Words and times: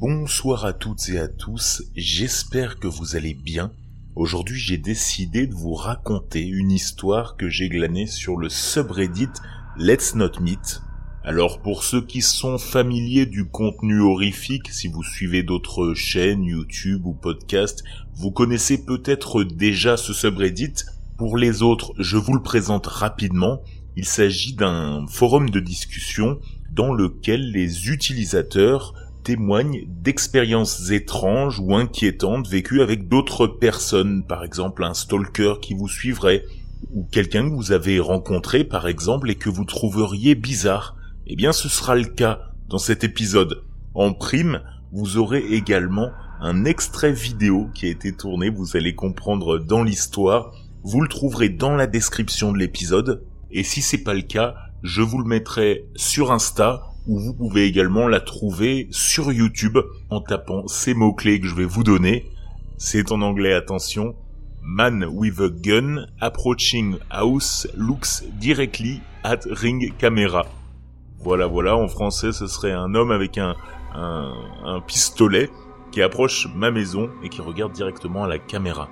Bonsoir 0.00 0.64
à 0.64 0.72
toutes 0.72 1.10
et 1.10 1.18
à 1.18 1.28
tous, 1.28 1.84
j'espère 1.94 2.78
que 2.78 2.88
vous 2.88 3.14
allez 3.14 3.34
bien. 3.34 3.72
Aujourd'hui 4.16 4.58
j'ai 4.58 4.78
décidé 4.78 5.46
de 5.46 5.54
vous 5.54 5.74
raconter 5.74 6.44
une 6.44 6.72
histoire 6.72 7.36
que 7.36 7.48
j'ai 7.48 7.68
glanée 7.68 8.06
sur 8.06 8.36
le 8.36 8.48
subreddit 8.48 9.28
Let's 9.76 10.14
Not 10.14 10.40
Meet. 10.40 10.80
Alors 11.22 11.60
pour 11.60 11.84
ceux 11.84 12.00
qui 12.00 12.20
sont 12.22 12.58
familiers 12.58 13.26
du 13.26 13.44
contenu 13.44 14.00
horrifique, 14.00 14.70
si 14.70 14.88
vous 14.88 15.04
suivez 15.04 15.42
d'autres 15.42 15.94
chaînes, 15.94 16.42
YouTube 16.42 17.06
ou 17.06 17.12
podcasts, 17.12 17.84
vous 18.14 18.32
connaissez 18.32 18.84
peut-être 18.84 19.44
déjà 19.44 19.96
ce 19.96 20.12
subreddit. 20.12 20.74
Pour 21.16 21.36
les 21.36 21.62
autres, 21.62 21.92
je 21.98 22.16
vous 22.16 22.34
le 22.34 22.42
présente 22.42 22.86
rapidement. 22.86 23.62
Il 23.94 24.06
s'agit 24.06 24.54
d'un 24.54 25.06
forum 25.06 25.50
de 25.50 25.60
discussion 25.60 26.40
dans 26.72 26.92
lequel 26.92 27.52
les 27.52 27.88
utilisateurs 27.90 28.94
témoignent 29.22 29.84
d'expériences 29.86 30.90
étranges 30.90 31.60
ou 31.60 31.74
inquiétantes 31.74 32.48
vécues 32.48 32.82
avec 32.82 33.08
d'autres 33.08 33.46
personnes, 33.46 34.24
par 34.24 34.44
exemple 34.44 34.84
un 34.84 34.94
stalker 34.94 35.54
qui 35.60 35.74
vous 35.74 35.88
suivrait, 35.88 36.44
ou 36.92 37.04
quelqu'un 37.10 37.48
que 37.48 37.54
vous 37.54 37.72
avez 37.72 38.00
rencontré 38.00 38.64
par 38.64 38.88
exemple 38.88 39.30
et 39.30 39.36
que 39.36 39.48
vous 39.48 39.64
trouveriez 39.64 40.34
bizarre. 40.34 40.96
Eh 41.26 41.36
bien 41.36 41.52
ce 41.52 41.68
sera 41.68 41.94
le 41.94 42.04
cas 42.04 42.40
dans 42.68 42.78
cet 42.78 43.04
épisode. 43.04 43.62
En 43.94 44.12
prime, 44.12 44.60
vous 44.92 45.16
aurez 45.16 45.40
également 45.40 46.10
un 46.40 46.64
extrait 46.64 47.12
vidéo 47.12 47.68
qui 47.74 47.86
a 47.86 47.90
été 47.90 48.12
tourné, 48.12 48.50
vous 48.50 48.76
allez 48.76 48.94
comprendre 48.94 49.58
dans 49.58 49.84
l'histoire, 49.84 50.52
vous 50.82 51.00
le 51.00 51.08
trouverez 51.08 51.48
dans 51.48 51.76
la 51.76 51.86
description 51.86 52.52
de 52.52 52.58
l'épisode, 52.58 53.22
et 53.50 53.62
si 53.62 53.82
c'est 53.82 54.02
pas 54.02 54.14
le 54.14 54.22
cas, 54.22 54.54
je 54.82 55.02
vous 55.02 55.18
le 55.18 55.28
mettrai 55.28 55.86
sur 55.94 56.32
Insta 56.32 56.91
ou 57.06 57.18
vous 57.18 57.34
pouvez 57.34 57.64
également 57.64 58.08
la 58.08 58.20
trouver 58.20 58.88
sur 58.90 59.32
YouTube 59.32 59.78
en 60.10 60.20
tapant 60.20 60.66
ces 60.68 60.94
mots-clés 60.94 61.40
que 61.40 61.46
je 61.46 61.54
vais 61.54 61.64
vous 61.64 61.84
donner. 61.84 62.30
C'est 62.78 63.12
en 63.12 63.22
anglais, 63.22 63.52
attention. 63.52 64.14
Man 64.62 65.04
with 65.04 65.40
a 65.40 65.48
gun 65.48 66.06
approaching 66.20 66.96
house 67.10 67.66
looks 67.76 68.22
directly 68.38 69.00
at 69.24 69.40
ring 69.50 69.92
camera. 69.98 70.46
Voilà, 71.18 71.46
voilà, 71.46 71.76
en 71.76 71.88
français 71.88 72.32
ce 72.32 72.46
serait 72.46 72.72
un 72.72 72.94
homme 72.94 73.10
avec 73.10 73.38
un, 73.38 73.56
un, 73.94 74.32
un 74.64 74.80
pistolet 74.80 75.50
qui 75.90 76.02
approche 76.02 76.48
ma 76.54 76.70
maison 76.70 77.10
et 77.22 77.28
qui 77.28 77.40
regarde 77.40 77.72
directement 77.72 78.24
à 78.24 78.28
la 78.28 78.38
caméra. 78.38 78.88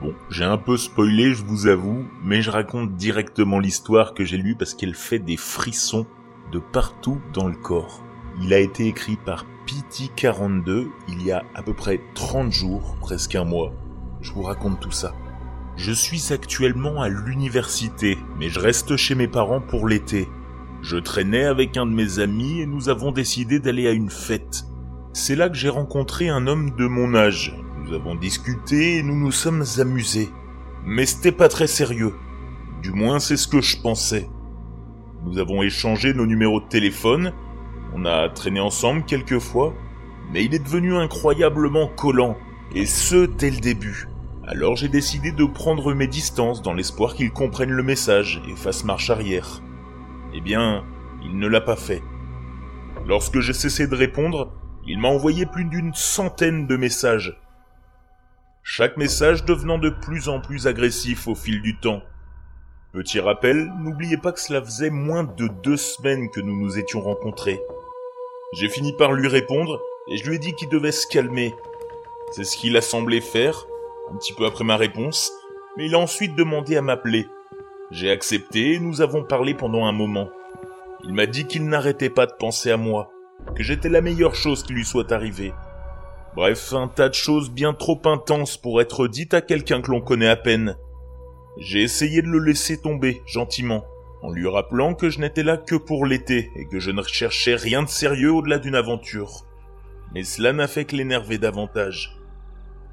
Bon, 0.00 0.14
j'ai 0.30 0.44
un 0.44 0.58
peu 0.58 0.76
spoilé, 0.76 1.32
je 1.34 1.44
vous 1.44 1.68
avoue, 1.68 2.04
mais 2.24 2.42
je 2.42 2.50
raconte 2.50 2.96
directement 2.96 3.60
l'histoire 3.60 4.14
que 4.14 4.24
j'ai 4.24 4.36
lue 4.36 4.56
parce 4.56 4.74
qu'elle 4.74 4.94
fait 4.94 5.20
des 5.20 5.36
frissons 5.36 6.06
de 6.52 6.58
partout 6.58 7.18
dans 7.32 7.48
le 7.48 7.56
corps. 7.56 8.02
Il 8.42 8.52
a 8.52 8.58
été 8.58 8.86
écrit 8.86 9.16
par 9.16 9.46
PT42 9.66 10.88
il 11.08 11.22
y 11.22 11.32
a 11.32 11.44
à 11.54 11.62
peu 11.62 11.72
près 11.72 12.00
30 12.14 12.52
jours, 12.52 12.96
presque 13.00 13.34
un 13.34 13.44
mois. 13.44 13.72
Je 14.20 14.32
vous 14.32 14.42
raconte 14.42 14.80
tout 14.80 14.90
ça. 14.90 15.14
Je 15.76 15.92
suis 15.92 16.32
actuellement 16.32 17.00
à 17.00 17.08
l'université, 17.08 18.18
mais 18.38 18.50
je 18.50 18.60
reste 18.60 18.96
chez 18.96 19.14
mes 19.14 19.28
parents 19.28 19.60
pour 19.60 19.88
l'été. 19.88 20.28
Je 20.82 20.96
traînais 20.96 21.44
avec 21.44 21.76
un 21.76 21.86
de 21.86 21.92
mes 21.92 22.18
amis 22.18 22.60
et 22.60 22.66
nous 22.66 22.88
avons 22.88 23.12
décidé 23.12 23.58
d'aller 23.58 23.86
à 23.88 23.92
une 23.92 24.10
fête. 24.10 24.64
C'est 25.12 25.36
là 25.36 25.48
que 25.48 25.56
j'ai 25.56 25.68
rencontré 25.68 26.28
un 26.28 26.46
homme 26.46 26.74
de 26.76 26.86
mon 26.86 27.14
âge. 27.14 27.56
Nous 27.78 27.94
avons 27.94 28.14
discuté 28.14 28.98
et 28.98 29.02
nous 29.02 29.18
nous 29.18 29.32
sommes 29.32 29.64
amusés. 29.78 30.30
Mais 30.84 31.06
c'était 31.06 31.32
pas 31.32 31.48
très 31.48 31.66
sérieux. 31.66 32.14
Du 32.82 32.92
moins 32.92 33.20
c'est 33.20 33.36
ce 33.36 33.48
que 33.48 33.60
je 33.60 33.80
pensais. 33.80 34.28
Nous 35.24 35.38
avons 35.38 35.62
échangé 35.62 36.14
nos 36.14 36.26
numéros 36.26 36.60
de 36.60 36.66
téléphone, 36.66 37.32
on 37.94 38.04
a 38.04 38.28
traîné 38.28 38.58
ensemble 38.60 39.04
quelques 39.04 39.38
fois, 39.38 39.72
mais 40.32 40.44
il 40.44 40.54
est 40.54 40.64
devenu 40.64 40.96
incroyablement 40.96 41.86
collant, 41.86 42.36
et 42.74 42.86
ce 42.86 43.26
dès 43.26 43.50
le 43.50 43.60
début. 43.60 44.08
Alors 44.44 44.74
j'ai 44.74 44.88
décidé 44.88 45.30
de 45.30 45.44
prendre 45.44 45.94
mes 45.94 46.08
distances 46.08 46.62
dans 46.62 46.74
l'espoir 46.74 47.14
qu'il 47.14 47.30
comprenne 47.30 47.70
le 47.70 47.82
message 47.84 48.42
et 48.48 48.56
fasse 48.56 48.84
marche 48.84 49.10
arrière. 49.10 49.62
Eh 50.34 50.40
bien, 50.40 50.84
il 51.22 51.38
ne 51.38 51.46
l'a 51.46 51.60
pas 51.60 51.76
fait. 51.76 52.02
Lorsque 53.06 53.38
j'ai 53.38 53.52
cessé 53.52 53.86
de 53.86 53.94
répondre, 53.94 54.52
il 54.86 54.98
m'a 54.98 55.08
envoyé 55.08 55.46
plus 55.46 55.64
d'une 55.64 55.94
centaine 55.94 56.66
de 56.66 56.76
messages. 56.76 57.40
Chaque 58.64 58.96
message 58.96 59.44
devenant 59.44 59.78
de 59.78 59.90
plus 59.90 60.28
en 60.28 60.40
plus 60.40 60.66
agressif 60.66 61.28
au 61.28 61.34
fil 61.34 61.62
du 61.62 61.78
temps. 61.78 62.02
Petit 62.92 63.20
rappel, 63.20 63.72
n'oubliez 63.80 64.18
pas 64.18 64.32
que 64.32 64.40
cela 64.40 64.62
faisait 64.62 64.90
moins 64.90 65.24
de 65.24 65.48
deux 65.48 65.78
semaines 65.78 66.28
que 66.28 66.40
nous 66.40 66.54
nous 66.54 66.78
étions 66.78 67.00
rencontrés. 67.00 67.58
J'ai 68.52 68.68
fini 68.68 68.92
par 68.92 69.14
lui 69.14 69.28
répondre 69.28 69.80
et 70.08 70.18
je 70.18 70.28
lui 70.28 70.36
ai 70.36 70.38
dit 70.38 70.52
qu'il 70.52 70.68
devait 70.68 70.92
se 70.92 71.06
calmer. 71.06 71.54
C'est 72.32 72.44
ce 72.44 72.54
qu'il 72.54 72.76
a 72.76 72.82
semblé 72.82 73.22
faire, 73.22 73.66
un 74.12 74.16
petit 74.16 74.34
peu 74.34 74.44
après 74.44 74.64
ma 74.64 74.76
réponse, 74.76 75.32
mais 75.78 75.86
il 75.86 75.94
a 75.94 75.98
ensuite 75.98 76.36
demandé 76.36 76.76
à 76.76 76.82
m'appeler. 76.82 77.26
J'ai 77.90 78.10
accepté 78.10 78.74
et 78.74 78.78
nous 78.78 79.00
avons 79.00 79.24
parlé 79.24 79.54
pendant 79.54 79.86
un 79.86 79.92
moment. 79.92 80.28
Il 81.04 81.14
m'a 81.14 81.24
dit 81.24 81.46
qu'il 81.46 81.66
n'arrêtait 81.66 82.10
pas 82.10 82.26
de 82.26 82.34
penser 82.38 82.70
à 82.70 82.76
moi, 82.76 83.10
que 83.56 83.62
j'étais 83.62 83.88
la 83.88 84.02
meilleure 84.02 84.34
chose 84.34 84.62
qui 84.62 84.74
lui 84.74 84.84
soit 84.84 85.12
arrivée. 85.12 85.54
Bref, 86.36 86.74
un 86.74 86.88
tas 86.88 87.08
de 87.08 87.14
choses 87.14 87.50
bien 87.50 87.72
trop 87.72 88.02
intenses 88.04 88.58
pour 88.58 88.82
être 88.82 89.08
dites 89.08 89.32
à 89.32 89.40
quelqu'un 89.40 89.80
que 89.80 89.90
l'on 89.90 90.02
connaît 90.02 90.28
à 90.28 90.36
peine. 90.36 90.76
J'ai 91.58 91.82
essayé 91.82 92.22
de 92.22 92.28
le 92.28 92.38
laisser 92.38 92.80
tomber, 92.80 93.22
gentiment, 93.26 93.84
en 94.22 94.30
lui 94.30 94.48
rappelant 94.48 94.94
que 94.94 95.10
je 95.10 95.20
n'étais 95.20 95.42
là 95.42 95.56
que 95.56 95.74
pour 95.74 96.06
l'été 96.06 96.50
et 96.56 96.66
que 96.66 96.78
je 96.78 96.90
ne 96.90 97.02
recherchais 97.02 97.56
rien 97.56 97.82
de 97.82 97.88
sérieux 97.88 98.32
au-delà 98.32 98.58
d'une 98.58 98.74
aventure. 98.74 99.44
Mais 100.14 100.24
cela 100.24 100.52
n'a 100.52 100.66
fait 100.66 100.84
que 100.84 100.96
l'énerver 100.96 101.38
davantage. 101.38 102.16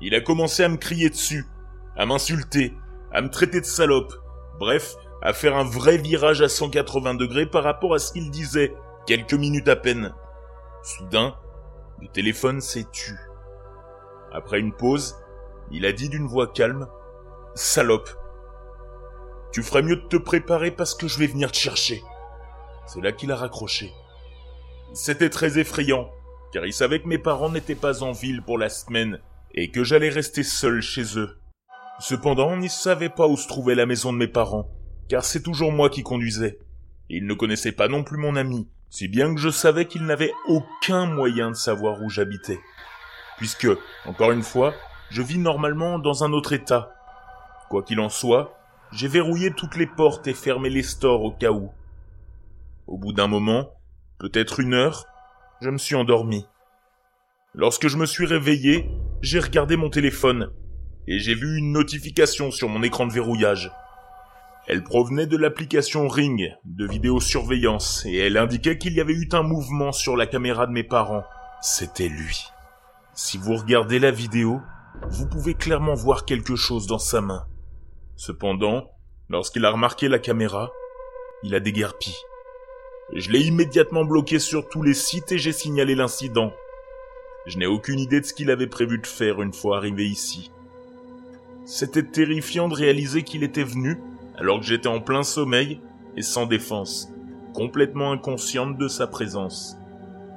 Il 0.02 0.16
a 0.16 0.22
commencé 0.22 0.64
à 0.64 0.69
me 0.69 0.78
crier 0.78 1.09
dessus, 1.09 1.46
à 1.96 2.06
m'insulter, 2.06 2.74
à 3.12 3.22
me 3.22 3.30
traiter 3.30 3.62
de 3.62 3.66
salope, 3.66 4.14
bref, 4.59 4.96
à 5.22 5.34
faire 5.34 5.56
un 5.56 5.64
vrai 5.64 5.98
virage 5.98 6.42
à 6.42 6.50
180 6.50 7.16
degrés 7.16 7.46
par 7.46 7.64
rapport 7.64 7.94
à 7.94 8.00
ce 8.00 8.12
qu'il 8.12 8.31
disait, 8.31 8.74
quelques 9.06 9.34
minutes 9.34 9.68
à 9.68 9.75
peine. 9.75 10.14
Soudain, 10.84 11.36
le 12.02 12.08
téléphone 12.08 12.62
s'est 12.62 12.88
tu. 12.92 13.16
Après 14.31 14.59
une 14.59 14.74
pause, 14.74 15.18
il 15.72 15.86
a 15.86 15.92
dit 15.92 16.09
d'une 16.09 16.28
voix 16.28 16.48
calme, 16.48 16.88
Salope, 17.56 18.09
tu 19.52 19.64
ferais 19.64 19.82
mieux 19.82 19.96
de 19.96 20.08
te 20.08 20.18
préparer 20.18 20.72
parce 20.72 20.94
que 20.94 21.08
je 21.08 21.18
vais 21.18 21.28
venir 21.28 21.52
te 21.52 21.58
chercher. 21.58 22.04
C'est 22.86 23.02
là 23.02 23.12
qu'il 23.12 23.32
a 23.32 23.36
raccroché. 23.36 23.92
C'était 24.94 25.30
très 25.30 25.60
effrayant, 25.60 26.10
car 26.52 26.66
il 26.66 26.74
savait 26.74 27.02
que 27.02 27.08
mes 27.08 27.18
parents 27.18 27.50
n'étaient 27.50 27.76
pas 27.76 28.04
en 28.04 28.12
ville 28.12 28.42
pour 28.42 28.58
la 28.58 28.70
semaine 28.70 29.20
et 29.54 29.72
que 29.72 29.84
j'allais 29.84 30.10
rester 30.10 30.44
seul 30.44 30.82
chez 30.82 31.18
eux. 31.18 31.40
Cependant, 32.00 32.54
il 32.54 32.62
ne 32.62 32.68
savait 32.68 33.10
pas 33.10 33.28
où 33.28 33.38
se 33.38 33.48
trouvait 33.48 33.76
la 33.76 33.86
maison 33.86 34.14
de 34.14 34.18
mes 34.18 34.28
parents, 34.28 34.70
car 35.10 35.26
c'est 35.26 35.44
toujours 35.44 35.72
moi 35.72 35.90
qui 35.90 36.04
conduisais. 36.04 36.60
Et 37.10 37.18
il 37.18 37.26
ne 37.26 37.34
connaissait 37.34 37.72
pas 37.72 37.88
non 37.88 38.04
plus 38.04 38.18
mon 38.18 38.36
ami, 38.36 38.70
si 38.90 39.08
bien 39.08 39.34
que 39.34 39.42
je 39.42 39.50
savais 39.50 39.86
qu'il 39.86 40.06
n'avait 40.06 40.34
aucun 40.48 41.06
moyen 41.06 41.50
de 41.50 41.56
savoir 41.56 42.02
où 42.02 42.10
j'habitais. 42.10 42.60
Puisque, 43.38 43.68
encore 44.06 44.31
une 44.31 44.44
fois, 44.44 44.74
je 45.10 45.22
vis 45.22 45.40
normalement 45.40 46.00
dans 46.00 46.24
un 46.24 46.34
autre 46.34 46.54
état. 46.54 46.92
Quoi 47.70 47.84
qu'il 47.84 48.00
en 48.00 48.10
soit, 48.10 48.59
j'ai 48.92 49.08
verrouillé 49.08 49.52
toutes 49.52 49.76
les 49.76 49.86
portes 49.86 50.28
et 50.28 50.34
fermé 50.34 50.70
les 50.70 50.84
stores 50.84 51.24
au 51.24 51.32
cas 51.32 51.52
où. 51.52 51.70
Au 52.88 52.98
bout 52.98 53.14
d'un 53.14 53.28
moment, 53.28 53.70
peut-être 54.18 54.60
une 54.60 54.74
heure, 54.74 55.06
je 55.62 55.70
me 55.70 55.78
suis 55.78 55.96
endormi. 55.96 56.46
Lorsque 57.54 57.88
je 57.88 57.98
me 57.98 58.06
suis 58.06 58.26
réveillé, 58.26 58.90
j'ai 59.22 59.40
regardé 59.40 59.76
mon 59.76 59.90
téléphone 59.90 60.52
et 61.08 61.20
j'ai 61.20 61.36
vu 61.36 61.58
une 61.58 61.72
notification 61.72 62.52
sur 62.52 62.70
mon 62.70 62.84
écran 62.84 63.06
de 63.06 63.14
verrouillage. 63.14 63.72
Elle 64.68 64.84
provenait 64.84 65.26
de 65.26 65.38
l'application 65.38 66.08
Ring 66.08 66.52
de 66.64 66.88
vidéosurveillance 66.88 68.06
et 68.06 68.18
elle 68.18 68.38
indiquait 68.38 68.78
qu'il 68.78 68.94
y 68.94 69.02
avait 69.02 69.14
eu 69.14 69.28
un 69.34 69.42
mouvement 69.42 69.92
sur 69.92 70.16
la 70.16 70.28
caméra 70.28 70.68
de 70.68 70.72
mes 70.72 70.84
parents. 70.84 71.24
C'était 71.62 72.08
lui. 72.08 72.46
Si 73.13 73.38
vous 73.38 73.56
regardez 73.56 74.00
la 74.00 74.12
vidéo, 74.12 74.62
vous 75.10 75.28
pouvez 75.28 75.56
clairement 75.56 75.96
voir 75.96 76.25
quelque 76.25 76.56
chose 76.56 76.86
dans 76.86 77.00
sa 77.00 77.22
main. 77.22 77.49
Cependant, 78.19 78.92
lorsqu'il 79.30 79.63
a 79.63 79.71
remarqué 79.71 80.10
la 80.10 80.19
caméra, 80.19 80.74
il 81.42 81.56
a 81.56 81.62
déguerpi. 81.62 82.13
Je 83.13 83.31
l'ai 83.31 83.39
immédiatement 83.39 84.04
bloqué 84.04 84.39
sur 84.39 84.68
tous 84.68 84.81
les 84.81 84.94
sites 84.94 85.31
et 85.31 85.38
j'ai 85.38 85.54
signalé 85.54 85.95
l'incident. 85.95 86.51
Je 87.45 87.57
n'ai 87.57 87.66
aucune 87.66 87.98
idée 87.98 88.19
de 88.19 88.25
ce 88.25 88.33
qu'il 88.33 88.51
avait 88.51 88.68
prévu 88.68 88.98
de 88.98 89.07
faire 89.07 89.42
une 89.42 89.54
fois 89.54 89.77
arrivé 89.77 90.06
ici. 90.06 90.51
C'était 91.63 92.04
terrifiant 92.04 92.68
de 92.68 92.75
réaliser 92.75 93.24
qu'il 93.24 93.42
était 93.42 93.63
venu 93.63 94.01
alors 94.36 94.60
que 94.60 94.65
j'étais 94.65 94.89
en 94.89 95.00
plein 95.00 95.24
sommeil 95.24 95.80
et 96.18 96.22
sans 96.22 96.45
défense, 96.45 97.13
complètement 97.54 98.12
inconsciente 98.12 98.77
de 98.77 98.89
sa 98.89 99.07
présence. 99.07 99.77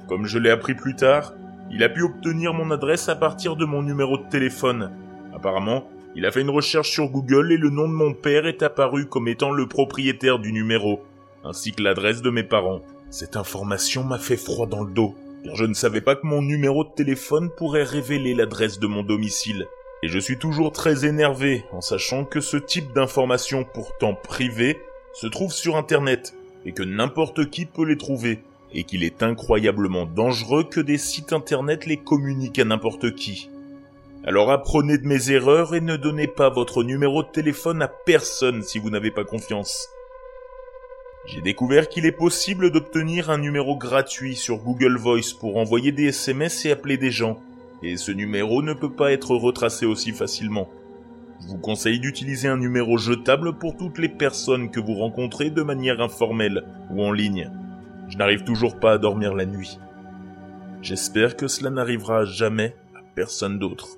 Comme 0.07 0.25
je 0.25 0.39
l'ai 0.39 0.51
appris 0.51 0.73
plus 0.73 0.95
tard, 0.95 1.33
il 1.69 1.83
a 1.83 1.89
pu 1.89 2.03
obtenir 2.03 2.53
mon 2.53 2.71
adresse 2.71 3.09
à 3.09 3.17
partir 3.17 3.57
de 3.57 3.65
mon 3.65 3.81
numéro 3.81 4.17
de 4.17 4.29
téléphone. 4.29 4.89
Apparemment, 5.35 5.89
il 6.15 6.25
a 6.25 6.31
fait 6.31 6.41
une 6.41 6.49
recherche 6.49 6.91
sur 6.91 7.09
Google 7.09 7.51
et 7.51 7.57
le 7.57 7.69
nom 7.69 7.87
de 7.87 7.93
mon 7.93 8.13
père 8.13 8.45
est 8.45 8.61
apparu 8.61 9.07
comme 9.07 9.27
étant 9.27 9.51
le 9.51 9.67
propriétaire 9.67 10.37
du 10.37 10.51
numéro, 10.51 11.01
ainsi 11.43 11.71
que 11.71 11.81
l'adresse 11.81 12.21
de 12.21 12.29
mes 12.29 12.43
parents. 12.43 12.81
Cette 13.09 13.35
information 13.35 14.03
m'a 14.03 14.19
fait 14.19 14.37
froid 14.37 14.67
dans 14.67 14.83
le 14.83 14.93
dos. 14.93 15.15
car 15.43 15.55
je 15.55 15.65
ne 15.65 15.73
savais 15.73 16.01
pas 16.01 16.15
que 16.15 16.27
mon 16.27 16.41
numéro 16.41 16.83
de 16.83 16.91
téléphone 16.95 17.49
pourrait 17.49 17.83
révéler 17.83 18.35
l'adresse 18.35 18.79
de 18.79 18.87
mon 18.87 19.01
domicile. 19.01 19.65
Et 20.03 20.07
je 20.07 20.19
suis 20.19 20.37
toujours 20.37 20.71
très 20.71 21.05
énervé 21.05 21.63
en 21.71 21.81
sachant 21.81 22.25
que 22.25 22.41
ce 22.41 22.57
type 22.57 22.93
d'informations 22.93 23.65
pourtant 23.73 24.13
privées 24.13 24.77
se 25.13 25.27
trouve 25.27 25.51
sur 25.51 25.77
Internet 25.77 26.35
et 26.65 26.73
que 26.73 26.83
n'importe 26.83 27.49
qui 27.49 27.65
peut 27.65 27.85
les 27.85 27.97
trouver 27.97 28.39
et 28.73 28.83
qu'il 28.83 29.03
est 29.03 29.23
incroyablement 29.23 30.05
dangereux 30.05 30.63
que 30.63 30.79
des 30.79 30.97
sites 30.97 31.33
Internet 31.33 31.85
les 31.85 31.97
communiquent 31.97 32.59
à 32.59 32.65
n'importe 32.65 33.15
qui. 33.15 33.49
Alors 34.25 34.51
apprenez 34.51 34.97
de 34.97 35.05
mes 35.05 35.31
erreurs 35.31 35.75
et 35.75 35.81
ne 35.81 35.97
donnez 35.97 36.27
pas 36.27 36.49
votre 36.49 36.81
numéro 36.83 37.23
de 37.23 37.27
téléphone 37.27 37.81
à 37.81 37.89
personne 37.89 38.63
si 38.63 38.79
vous 38.79 38.89
n'avez 38.89 39.11
pas 39.11 39.25
confiance. 39.25 39.89
J'ai 41.25 41.41
découvert 41.41 41.89
qu'il 41.89 42.05
est 42.05 42.13
possible 42.13 42.71
d'obtenir 42.71 43.29
un 43.29 43.37
numéro 43.37 43.77
gratuit 43.77 44.37
sur 44.37 44.59
Google 44.59 44.95
Voice 44.95 45.33
pour 45.37 45.57
envoyer 45.57 45.91
des 45.91 46.05
SMS 46.05 46.65
et 46.65 46.71
appeler 46.71 46.95
des 46.95 47.11
gens, 47.11 47.41
et 47.81 47.97
ce 47.97 48.13
numéro 48.13 48.61
ne 48.61 48.73
peut 48.73 48.93
pas 48.93 49.11
être 49.11 49.35
retracé 49.35 49.85
aussi 49.85 50.13
facilement. 50.13 50.69
Je 51.41 51.47
vous 51.47 51.57
conseille 51.57 51.99
d'utiliser 51.99 52.47
un 52.47 52.57
numéro 52.57 52.97
jetable 52.97 53.57
pour 53.57 53.75
toutes 53.75 53.97
les 53.97 54.07
personnes 54.07 54.71
que 54.71 54.79
vous 54.79 54.93
rencontrez 54.93 55.49
de 55.49 55.63
manière 55.63 55.99
informelle 55.99 56.63
ou 56.91 57.03
en 57.03 57.11
ligne. 57.11 57.51
Je 58.07 58.17
n'arrive 58.17 58.45
toujours 58.45 58.79
pas 58.79 58.93
à 58.93 58.97
dormir 58.97 59.33
la 59.33 59.45
nuit. 59.45 59.79
J'espère 60.81 61.35
que 61.35 61.49
cela 61.49 61.69
n'arrivera 61.69 62.23
jamais 62.23 62.73
à 62.95 63.01
personne 63.15 63.59
d'autre. 63.59 63.97